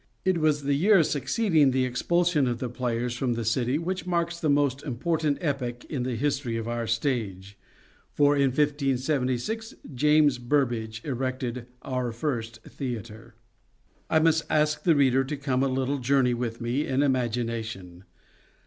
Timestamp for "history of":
6.15-6.67